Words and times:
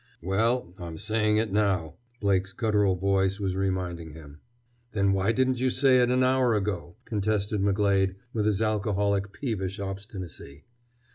"Well, 0.23 0.73
I'm 0.79 0.97
saying 0.97 1.37
it 1.37 1.51
now!" 1.51 1.93
Blake's 2.21 2.53
guttural 2.53 2.95
voice 2.95 3.39
was 3.39 3.55
reminding 3.55 4.13
him. 4.13 4.39
"Then 4.93 5.13
why 5.13 5.31
didn't 5.31 5.59
you 5.59 5.69
say 5.69 5.99
it 5.99 6.09
an 6.09 6.23
hour 6.23 6.55
ago?" 6.55 6.95
contested 7.05 7.61
McGlade, 7.61 8.15
with 8.33 8.47
his 8.47 8.63
alcoholic 8.63 9.31
peevish 9.31 9.79
obstinacy. 9.79 10.63